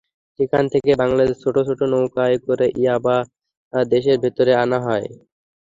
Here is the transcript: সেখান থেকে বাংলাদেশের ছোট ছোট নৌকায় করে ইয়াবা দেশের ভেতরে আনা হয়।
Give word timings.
সেখান 0.39 0.63
থেকে 0.73 0.91
বাংলাদেশের 1.01 1.41
ছোট 1.43 1.55
ছোট 1.67 1.79
নৌকায় 1.91 2.37
করে 2.45 2.65
ইয়াবা 2.75 3.17
দেশের 3.73 4.17
ভেতরে 4.23 4.51
আনা 4.63 4.79
হয়। 4.85 5.07